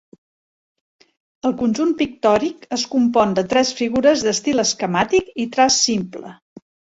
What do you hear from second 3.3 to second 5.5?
de tres figures d'estil esquemàtic i